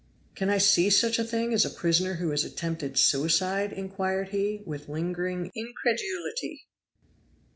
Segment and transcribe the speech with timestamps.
[0.33, 4.63] "Can I see such a thing as a prisoner who has attempted suicide?" inquired he,
[4.65, 6.65] with lingering incredulity.